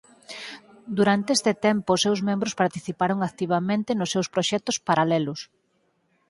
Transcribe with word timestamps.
Durante 0.97 1.29
este 1.37 1.53
tempo 1.67 1.89
os 1.95 2.03
seus 2.05 2.19
membros 2.29 2.57
participaron 2.61 3.19
activamente 3.29 3.91
nos 3.99 4.11
seus 4.13 4.27
proxectos 4.33 4.77
paralelos. 4.87 5.39